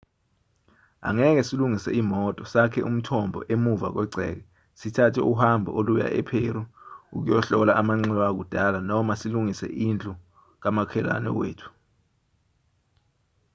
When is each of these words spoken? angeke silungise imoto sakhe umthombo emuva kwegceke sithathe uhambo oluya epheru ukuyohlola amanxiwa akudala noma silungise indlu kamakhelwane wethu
angeke 1.07 1.41
silungise 1.47 1.91
imoto 2.01 2.41
sakhe 2.53 2.81
umthombo 2.89 3.39
emuva 3.53 3.87
kwegceke 3.95 4.43
sithathe 4.79 5.21
uhambo 5.31 5.69
oluya 5.79 6.07
epheru 6.19 6.63
ukuyohlola 7.15 7.71
amanxiwa 7.81 8.23
akudala 8.31 8.79
noma 8.89 9.13
silungise 9.21 9.67
indlu 9.87 10.13
kamakhelwane 10.61 11.29
wethu 11.39 11.69